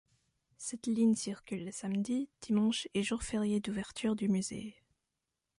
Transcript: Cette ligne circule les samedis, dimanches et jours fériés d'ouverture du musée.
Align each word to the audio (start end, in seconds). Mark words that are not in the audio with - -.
Cette 0.57 0.87
ligne 0.87 1.13
circule 1.13 1.63
les 1.65 1.71
samedis, 1.71 2.27
dimanches 2.41 2.87
et 2.95 3.03
jours 3.03 3.21
fériés 3.21 3.59
d'ouverture 3.59 4.15
du 4.15 4.29
musée. 4.29 4.75